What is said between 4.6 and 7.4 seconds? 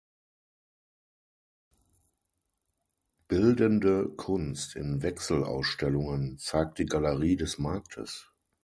in Wechselausstellungen zeigt die Galerie